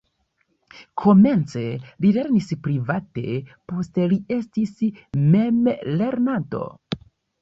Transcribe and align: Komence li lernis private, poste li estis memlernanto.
Komence 1.01 1.61
li 2.05 2.13
lernis 2.15 2.49
private, 2.69 3.27
poste 3.73 4.07
li 4.15 4.19
estis 4.39 4.73
memlernanto. 5.37 6.65